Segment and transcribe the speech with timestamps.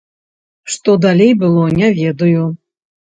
[0.75, 2.47] Што далей было, не ведаю.